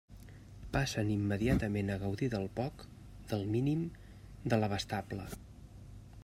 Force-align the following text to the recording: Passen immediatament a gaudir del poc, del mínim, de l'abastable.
Passen 0.75 1.11
immediatament 1.15 1.91
a 1.95 1.97
gaudir 2.05 2.29
del 2.35 2.47
poc, 2.61 2.87
del 3.35 3.45
mínim, 3.57 3.85
de 4.55 4.61
l'abastable. 4.63 5.29